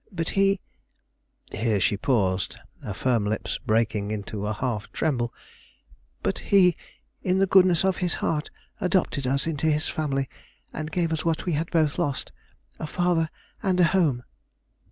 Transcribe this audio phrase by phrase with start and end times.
[0.11, 0.59] But he"
[1.51, 5.31] here she paused, her firm lips breaking into a half tremble
[6.23, 6.75] "but he,
[7.21, 10.27] in the goodness of his heart, adopted us into his family,
[10.73, 12.31] and gave us what we had both lost,
[12.79, 13.29] a father
[13.61, 14.23] and a home."